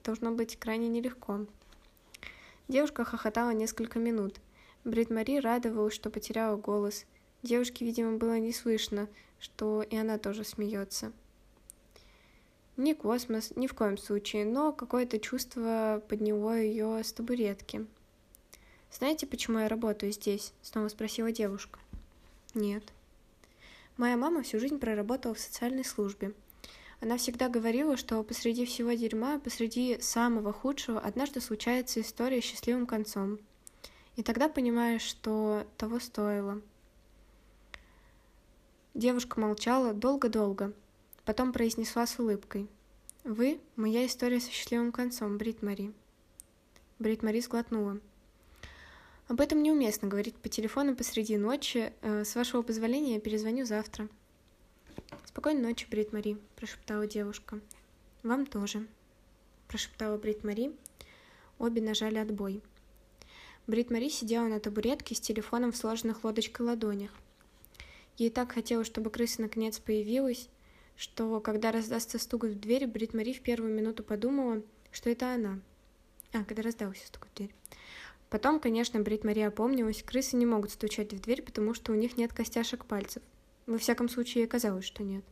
должно 0.03 0.31
быть 0.31 0.57
крайне 0.57 0.87
нелегко. 0.87 1.45
Девушка 2.67 3.03
хохотала 3.03 3.51
несколько 3.51 3.99
минут. 3.99 4.39
Брит 4.83 5.09
Мари 5.09 5.39
радовалась, 5.39 5.93
что 5.93 6.09
потеряла 6.09 6.55
голос. 6.55 7.05
Девушке, 7.45 7.85
видимо, 7.85 8.17
было 8.17 8.39
не 8.39 8.51
слышно, 8.51 9.07
что 9.39 9.83
и 9.83 9.95
она 9.95 10.17
тоже 10.17 10.43
смеется. 10.43 11.11
Не 12.75 12.95
космос, 12.95 13.53
ни 13.55 13.67
в 13.67 13.75
коем 13.75 13.99
случае, 13.99 14.45
но 14.45 14.73
какое-то 14.73 15.19
чувство 15.19 16.01
подняло 16.09 16.57
ее 16.57 17.03
с 17.03 17.13
табуретки. 17.13 17.85
«Знаете, 18.91 19.27
почему 19.27 19.59
я 19.59 19.69
работаю 19.69 20.11
здесь?»— 20.11 20.53
снова 20.63 20.87
спросила 20.87 21.31
девушка. 21.31 21.77
«Нет». 22.55 22.83
Моя 23.95 24.17
мама 24.17 24.41
всю 24.41 24.59
жизнь 24.59 24.79
проработала 24.79 25.35
в 25.35 25.39
социальной 25.39 25.85
службе. 25.85 26.33
Она 26.99 27.17
всегда 27.17 27.47
говорила, 27.47 27.95
что 27.95 28.23
посреди 28.23 28.65
всего 28.65 28.93
дерьма, 28.93 29.37
посреди 29.37 30.01
самого 30.01 30.51
худшего, 30.51 30.99
однажды 30.99 31.41
случается 31.41 32.01
история 32.01 32.41
с 32.41 32.45
счастливым 32.45 32.87
концом. 32.87 33.37
И 34.15 34.23
тогда 34.23 34.49
понимаешь, 34.49 35.03
что 35.03 35.67
того 35.77 35.99
стоило. 35.99 36.59
Девушка 38.95 39.41
молчала 39.41 39.93
долго-долго, 39.93 40.71
потом 41.25 41.51
произнесла 41.51 42.07
с 42.07 42.17
улыбкой. 42.17 42.69
«Вы— 43.25 43.59
моя 43.75 44.05
история 44.05 44.39
со 44.39 44.49
счастливым 44.49 44.93
концом, 44.93 45.37
Брит 45.37 45.61
Мари». 45.61 45.91
Брит 46.97 47.21
Мари 47.21 47.41
сглотнула. 47.41 47.99
Об 49.27 49.41
этом 49.41 49.61
неуместно 49.61 50.07
говорить 50.07 50.35
по 50.35 50.47
телефону 50.47 50.95
посреди 50.95 51.35
ночи. 51.35 51.91
Э, 51.99 52.23
с 52.23 52.35
вашего 52.35 52.61
позволения 52.61 53.15
я 53.15 53.19
перезвоню 53.19 53.65
завтра. 53.65 54.07
Спокойной 55.25 55.61
ночи, 55.61 55.87
Брит 55.91 56.13
Мари, 56.13 56.37
прошептала 56.55 57.05
девушка. 57.05 57.59
Вам 58.23 58.45
тоже, 58.45 58.87
прошептала 59.67 60.17
Брит 60.17 60.45
Мари. 60.45 60.71
Обе 61.59 61.81
нажали 61.81 62.17
отбой. 62.17 62.63
Брит 63.67 63.91
Мари 63.91 64.07
сидела 64.07 64.47
на 64.47 64.61
табуретке 64.61 65.15
с 65.15 65.19
телефоном 65.19 65.73
в 65.73 65.77
сложенных 65.77 66.23
лодочкой 66.23 66.67
ладонях. 66.67 67.11
Ей 68.17 68.29
так 68.29 68.53
хотелось, 68.53 68.87
чтобы 68.87 69.09
крыса 69.09 69.41
наконец 69.41 69.79
появилась, 69.79 70.49
что, 70.95 71.39
когда 71.41 71.71
раздастся 71.71 72.17
стук 72.17 72.45
в 72.45 72.59
дверь, 72.59 72.87
Брит 72.87 73.13
Мари 73.13 73.33
в 73.33 73.41
первую 73.41 73.73
минуту 73.73 74.03
подумала, 74.03 74.61
что 74.91 75.09
это 75.09 75.33
она. 75.33 75.59
А, 76.31 76.43
когда 76.43 76.61
раздался 76.61 77.05
стук 77.05 77.27
в 77.27 77.35
дверь. 77.35 77.53
Потом, 78.29 78.59
конечно, 78.59 78.99
Брит 78.99 79.23
Мария 79.23 79.47
опомнилась, 79.47 80.03
крысы 80.03 80.35
не 80.35 80.45
могут 80.45 80.71
стучать 80.71 81.13
в 81.13 81.21
дверь, 81.21 81.41
потому 81.41 81.73
что 81.73 81.91
у 81.91 81.95
них 81.95 82.17
нет 82.17 82.33
костяшек 82.33 82.85
пальцев. 82.85 83.21
Во 83.65 83.77
всяком 83.77 84.09
случае, 84.09 84.43
ей 84.43 84.47
казалось, 84.47 84.85
что 84.85 85.03
нет. 85.03 85.23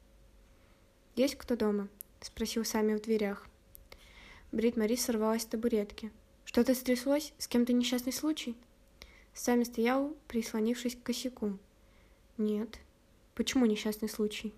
«Есть 1.16 1.36
кто 1.36 1.56
дома?»— 1.56 1.90
спросил 2.22 2.66
Сами 2.66 2.96
в 2.96 3.02
дверях. 3.02 3.46
Брит 4.52 4.78
Мари 4.78 4.96
сорвалась 4.96 5.44
с 5.44 5.46
табуретки. 5.46 6.12
«Что-то 6.46 6.76
стряслось? 6.76 7.34
С 7.38 7.48
кем-то 7.48 7.74
несчастный 7.74 8.14
случай?» 8.14 8.56
Сами 9.34 9.64
стоял, 9.64 10.16
прислонившись 10.28 10.96
к 10.96 11.04
косяку. 11.04 11.58
«Нет. 12.38 12.80
Почему 13.36 13.66
несчастный 13.66 14.10
случай?» 14.10 14.54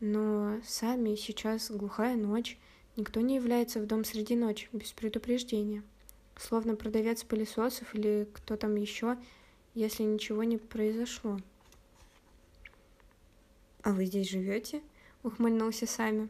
«Но 0.00 0.60
Сами 0.64 1.14
сейчас 1.16 1.70
глухая 1.70 2.16
ночь. 2.16 2.58
Никто 2.96 3.20
не 3.20 3.36
является 3.36 3.80
в 3.80 3.86
дом 3.86 4.04
среди 4.04 4.36
ночи 4.36 4.68
без 4.72 4.92
предупреждения» 4.92 5.82
словно 6.38 6.76
продавец 6.76 7.24
пылесосов 7.24 7.94
или 7.94 8.28
кто 8.32 8.56
там 8.56 8.76
еще, 8.76 9.18
если 9.74 10.04
ничего 10.04 10.44
не 10.44 10.56
произошло. 10.56 11.38
«А 13.82 13.92
вы 13.92 14.06
здесь 14.06 14.30
живете?»— 14.30 14.82
ухмыльнулся 15.22 15.86
Сами. 15.86 16.28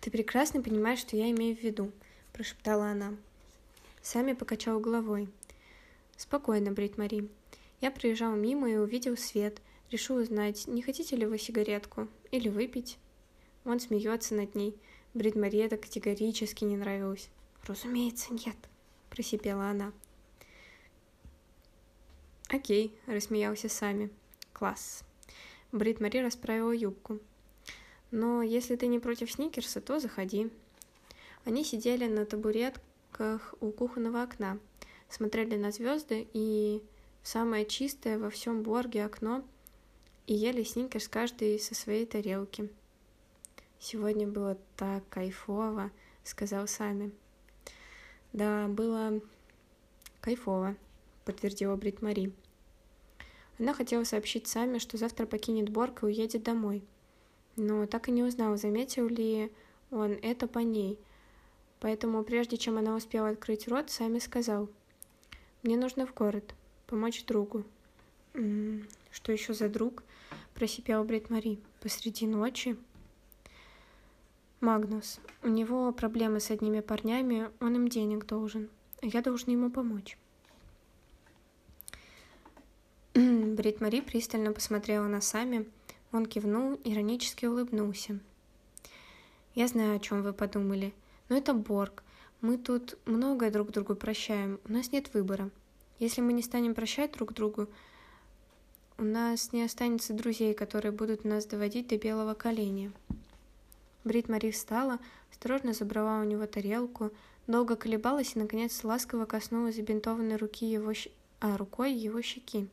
«Ты 0.00 0.10
прекрасно 0.10 0.62
понимаешь, 0.62 1.00
что 1.00 1.16
я 1.16 1.30
имею 1.30 1.56
в 1.56 1.62
виду»,— 1.62 1.92
прошептала 2.32 2.86
она. 2.86 3.14
Сами 4.02 4.32
покачал 4.32 4.80
головой. 4.80 5.28
«Спокойно, 6.16 6.72
Брит 6.72 6.98
Мари. 6.98 7.28
Я 7.80 7.90
проезжал 7.90 8.34
мимо 8.34 8.70
и 8.70 8.76
увидел 8.76 9.16
свет. 9.16 9.60
Решил 9.90 10.16
узнать, 10.16 10.68
не 10.68 10.82
хотите 10.82 11.16
ли 11.16 11.26
вы 11.26 11.38
сигаретку? 11.38 12.08
Или 12.30 12.48
выпить?» 12.48 12.98
Он 13.64 13.80
смеется 13.80 14.34
над 14.34 14.54
ней. 14.54 14.76
Брит 15.14 15.34
Мари 15.34 15.58
это 15.58 15.76
категорически 15.76 16.64
не 16.64 16.76
нравилось. 16.76 17.28
«Разумеется, 17.66 18.32
нет»,— 18.32 18.56
просипела 19.10 19.70
она. 19.70 19.92
«Окей»,— 22.48 22.94
рассмеялся 23.06 23.68
Сами. 23.68 24.10
«Класс». 24.52 25.04
Брит 25.72 26.00
Мари 26.00 26.18
расправила 26.18 26.72
юбку. 26.72 27.18
«Но 28.10 28.42
если 28.42 28.76
ты 28.76 28.86
не 28.86 28.98
против 28.98 29.30
сникерса, 29.30 29.80
то 29.80 29.98
заходи». 29.98 30.50
Они 31.44 31.64
сидели 31.64 32.06
на 32.06 32.26
табуретках 32.26 33.54
у 33.60 33.70
кухонного 33.70 34.22
окна, 34.22 34.58
смотрели 35.08 35.56
на 35.56 35.72
звезды 35.72 36.28
и 36.32 36.82
самое 37.22 37.64
чистое 37.66 38.18
во 38.18 38.30
всем 38.30 38.62
Борге 38.62 39.04
окно 39.04 39.44
и 40.26 40.34
ели 40.34 40.62
сникерс 40.62 41.08
каждый 41.08 41.58
со 41.58 41.74
своей 41.74 42.06
тарелки. 42.06 42.70
«Сегодня 43.78 44.26
было 44.26 44.58
так 44.76 45.08
кайфово»,— 45.08 45.90
сказал 46.24 46.66
Сами. 46.66 47.12
Да, 48.32 48.68
было 48.68 49.20
кайфово, 50.20 50.76
подтвердила 51.24 51.76
Брит 51.76 52.00
Мари. 52.00 52.32
Она 53.58 53.74
хотела 53.74 54.04
сообщить 54.04 54.46
Саме, 54.46 54.78
что 54.78 54.96
завтра 54.96 55.26
покинет 55.26 55.68
Борг 55.68 56.02
и 56.02 56.06
уедет 56.06 56.44
домой. 56.44 56.84
Но 57.56 57.86
так 57.86 58.08
и 58.08 58.12
не 58.12 58.22
узнала, 58.22 58.56
заметил 58.56 59.08
ли 59.08 59.52
он 59.90 60.12
это 60.22 60.46
по 60.46 60.60
ней. 60.60 60.98
Поэтому, 61.80 62.22
прежде 62.22 62.56
чем 62.56 62.78
она 62.78 62.94
успела 62.94 63.30
открыть 63.30 63.66
рот, 63.66 63.90
Сами 63.90 64.18
сказал. 64.18 64.68
«Мне 65.62 65.76
нужно 65.76 66.06
в 66.06 66.14
город. 66.14 66.54
Помочь 66.90 67.24
другу». 67.24 67.64
«М 68.34 68.42
-м, 68.42 68.90
«Что 69.12 69.30
еще 69.32 69.54
за 69.54 69.68
друг?»– 69.68 70.02
просипела 70.54 71.04
Брит 71.04 71.30
Мари. 71.30 71.60
«Посреди 71.80 72.26
ночи?» 72.26 72.76
Магнус. 74.60 75.20
У 75.42 75.48
него 75.48 75.90
проблемы 75.92 76.40
с 76.40 76.50
одними 76.50 76.80
парнями, 76.80 77.48
он 77.60 77.76
им 77.76 77.88
денег 77.88 78.26
должен. 78.26 78.68
Я 79.00 79.22
должен 79.22 79.50
ему 79.52 79.70
помочь. 79.70 80.18
Брит 83.14 83.80
Мари 83.80 84.00
пристально 84.00 84.52
посмотрела 84.52 85.06
на 85.06 85.20
Сами. 85.20 85.66
Он 86.12 86.26
кивнул, 86.26 86.78
иронически 86.84 87.46
улыбнулся. 87.46 88.18
«Я 89.54 89.68
знаю, 89.68 89.96
о 89.96 90.00
чем 90.00 90.22
вы 90.22 90.32
подумали. 90.32 90.92
Но 91.28 91.36
это 91.36 91.54
Борг. 91.54 92.02
Мы 92.40 92.58
тут 92.58 92.98
многое 93.06 93.50
друг 93.50 93.70
другу 93.70 93.94
прощаем. 93.94 94.58
У 94.68 94.72
нас 94.72 94.92
нет 94.92 95.14
выбора. 95.14 95.50
Если 96.00 96.22
мы 96.22 96.32
не 96.32 96.42
станем 96.42 96.74
прощать 96.74 97.12
друг 97.12 97.34
другу, 97.34 97.68
у 98.98 99.04
нас 99.04 99.52
не 99.52 99.62
останется 99.62 100.14
друзей, 100.14 100.54
которые 100.54 100.92
будут 100.92 101.24
нас 101.24 101.46
доводить 101.46 101.86
до 101.88 101.96
белого 101.98 102.34
коленя». 102.34 102.90
Брит 104.02 104.30
Мари 104.30 104.50
встала, 104.50 104.98
осторожно 105.30 105.74
забрала 105.74 106.20
у 106.20 106.24
него 106.24 106.46
тарелку, 106.46 107.12
долго 107.46 107.76
колебалась 107.76 108.34
и, 108.34 108.38
наконец, 108.38 108.82
ласково 108.82 109.26
коснулась 109.26 109.76
забинтованной 109.76 110.36
руки 110.36 110.64
его 110.64 110.94
щ... 110.94 111.10
а, 111.40 111.58
рукой 111.58 111.92
его 111.92 112.22
щеки. 112.22 112.66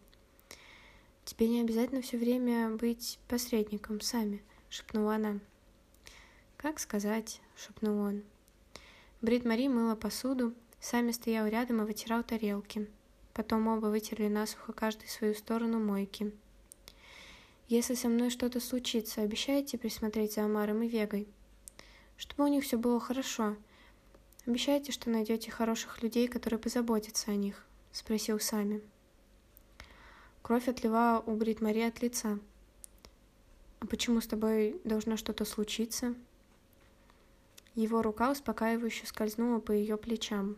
«Тебе 1.26 1.50
не 1.50 1.62
обязательно 1.62 2.02
все 2.02 2.18
время 2.18 2.70
быть 2.70 3.20
посредником, 3.28 4.00
сами»,— 4.00 4.42
шепнула 4.70 5.16
она. 5.16 5.40
«Как 6.56 6.80
сказать?»— 6.80 7.42
шепнул 7.58 8.00
он. 8.00 8.24
Брит 9.22 9.44
Мари 9.44 9.68
мыла 9.68 9.96
посуду, 9.96 10.54
сами 10.80 11.12
стоял 11.12 11.46
рядом 11.48 11.82
и 11.82 11.86
вытирал 11.86 12.24
тарелки. 12.24 12.88
Потом 13.38 13.68
оба 13.68 13.86
вытерли 13.86 14.28
насухо 14.30 14.74
каждый 14.74 15.08
свою 15.10 15.36
сторону 15.36 15.80
мойки. 15.80 16.34
Если 17.68 17.94
со 17.94 18.08
мной 18.08 18.32
что-то 18.32 18.60
случится, 18.60 19.22
обещаете 19.22 19.78
присмотреть 19.78 20.34
за 20.34 20.46
Амаром 20.46 20.82
и 20.82 20.88
Вегой? 20.88 21.28
Чтобы 22.18 22.46
у 22.46 22.48
них 22.48 22.64
все 22.64 22.80
было 22.80 23.00
хорошо. 23.00 23.56
Обещаете, 24.48 24.92
что 24.92 25.12
найдете 25.12 25.52
хороших 25.52 26.02
людей, 26.02 26.28
которые 26.28 26.60
позаботятся 26.60 27.30
о 27.30 27.36
них? 27.36 27.64
Спросил 27.92 28.40
Сами. 28.40 28.82
Кровь 30.42 30.68
отливала 30.68 31.20
у 31.20 31.36
Брит 31.36 31.62
Мари 31.62 31.82
от 31.82 32.02
лица. 32.02 32.40
А 33.82 33.86
почему 33.86 34.20
с 34.20 34.26
тобой 34.26 34.82
должно 34.84 35.16
что-то 35.16 35.46
случиться? 35.46 36.16
Его 37.76 38.02
рука 38.02 38.32
успокаивающе 38.32 39.06
скользнула 39.06 39.60
по 39.60 39.74
ее 39.74 39.96
плечам. 39.96 40.58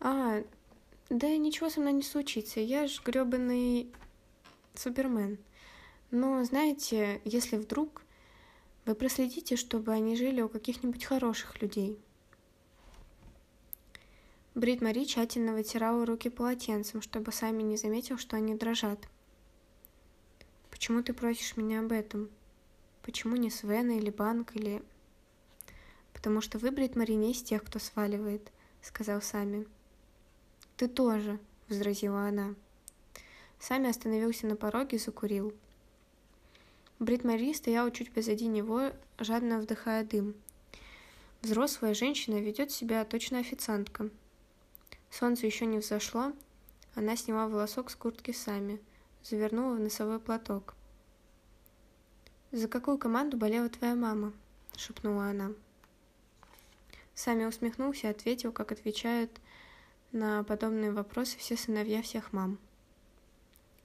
А, 0.00 0.42
да 1.10 1.36
ничего 1.36 1.70
со 1.70 1.80
мной 1.80 1.92
не 1.92 2.02
случится. 2.02 2.60
Я 2.60 2.86
ж 2.86 3.00
гребаный 3.04 3.92
Супермен. 4.74 5.38
Но, 6.10 6.42
знаете, 6.44 7.20
если 7.24 7.56
вдруг 7.56 8.02
вы 8.86 8.94
проследите, 8.94 9.56
чтобы 9.56 9.92
они 9.92 10.16
жили 10.16 10.40
у 10.40 10.48
каких-нибудь 10.48 11.04
хороших 11.04 11.60
людей. 11.62 11.98
Брит 14.54 14.82
Мари 14.82 15.04
тщательно 15.04 15.52
вытирала 15.52 16.06
руки 16.06 16.28
полотенцем, 16.28 17.02
чтобы 17.02 17.32
сами 17.32 17.62
не 17.62 17.76
заметил, 17.76 18.18
что 18.18 18.36
они 18.36 18.54
дрожат. 18.54 19.08
«Почему 20.70 21.02
ты 21.02 21.12
просишь 21.12 21.56
меня 21.56 21.80
об 21.80 21.92
этом? 21.92 22.30
Почему 23.02 23.36
не 23.36 23.50
Свена 23.50 23.92
или 23.92 24.10
Банк 24.10 24.54
или...» 24.54 24.82
«Потому 26.12 26.40
что 26.40 26.58
вы, 26.58 26.70
Брит 26.70 26.94
Мари, 26.94 27.12
не 27.12 27.32
из 27.32 27.42
тех, 27.42 27.64
кто 27.64 27.78
сваливает»,— 27.78 28.52
сказал 28.82 29.20
Сами. 29.20 29.66
«Ты 30.76 30.88
тоже»,— 30.88 31.38
возразила 31.68 32.26
она. 32.26 32.54
Сами 33.58 33.88
остановился 33.88 34.46
на 34.46 34.56
пороге 34.56 34.96
и 34.96 35.00
закурил. 35.00 35.54
Брит 36.98 37.24
Мари 37.24 37.52
стояла 37.52 37.90
чуть 37.90 38.12
позади 38.12 38.46
него, 38.46 38.92
жадно 39.18 39.58
вдыхая 39.58 40.04
дым. 40.04 40.34
Взрослая 41.42 41.94
женщина 41.94 42.40
ведет 42.40 42.70
себя 42.70 43.04
точно 43.04 43.38
официантка. 43.38 44.10
Солнце 45.10 45.46
еще 45.46 45.66
не 45.66 45.78
взошло, 45.78 46.32
она 46.94 47.16
сняла 47.16 47.48
волосок 47.48 47.90
с 47.90 47.96
куртки 47.96 48.30
сами, 48.32 48.80
завернула 49.22 49.74
в 49.74 49.80
носовой 49.80 50.20
платок. 50.20 50.74
«За 52.52 52.68
какую 52.68 52.98
команду 52.98 53.36
болела 53.36 53.68
твоя 53.68 53.94
мама?»— 53.94 54.32
шепнула 54.76 55.26
она. 55.26 55.52
Сами 57.14 57.44
усмехнулся 57.44 58.08
и 58.08 58.10
ответил, 58.10 58.52
как 58.52 58.72
отвечают 58.72 59.30
на 60.14 60.44
подобные 60.44 60.92
вопросы 60.92 61.36
все 61.38 61.56
сыновья 61.56 62.00
всех 62.00 62.32
мам. 62.32 62.58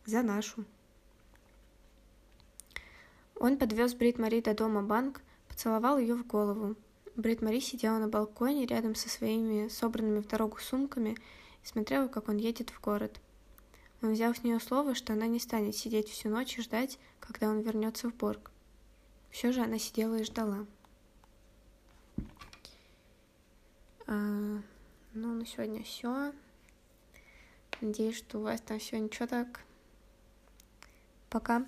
«За 0.06 0.22
нашу». 0.22 0.63
Он 3.36 3.58
подвез 3.58 3.96
Брит 3.96 4.20
Мари 4.20 4.39
до 4.39 4.54
дома 4.54 4.84
банк, 4.84 5.22
поцеловал 5.48 5.98
ее 5.98 6.13
в 6.13 6.28
голову. 6.28 6.76
Брит 7.15 7.42
Мари 7.42 7.60
сидела 7.60 7.98
на 7.98 8.08
балконе 8.08 8.65
рядом 8.68 8.96
со 8.96 9.10
своими 9.10 9.70
собранными 9.70 10.20
в 10.20 10.28
дорогу 10.28 10.60
сумками 10.60 11.18
и 11.63 11.68
смотрела, 11.68 12.08
как 12.08 12.30
он 12.30 12.38
едет 12.38 12.70
в 12.70 12.80
город. 12.80 13.20
Он 14.02 14.13
взял 14.13 14.36
с 14.36 14.44
нее 14.44 14.60
слово, 14.60 14.94
что 14.94 15.13
она 15.13 15.26
не 15.26 15.39
станет 15.39 15.76
сидеть 15.76 16.10
всю 16.10 16.30
ночь 16.30 16.58
и 16.58 16.62
ждать, 16.62 17.00
когда 17.20 17.50
он 17.50 17.62
вернется 17.62 18.10
в 18.10 18.15
Борг. 18.15 18.52
Все 19.32 19.52
же 19.52 19.62
она 19.62 19.80
сидела 19.80 20.15
и 20.15 20.24
ждала. 20.24 20.65
А, 24.06 24.62
ну, 25.13 25.34
на 25.34 25.45
сегодня 25.45 25.84
все. 25.84 26.34
Надеюсь, 27.82 28.17
что 28.17 28.39
у 28.39 28.41
вас 28.43 28.62
там 28.62 28.80
все 28.80 29.00
ничего 29.00 29.28
так. 29.28 29.62
Пока. 31.30 31.65